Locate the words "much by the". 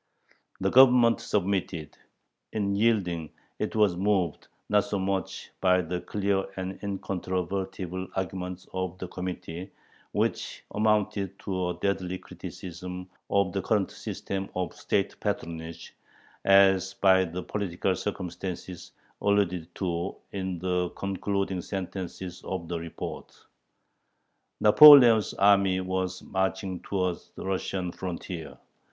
4.97-6.01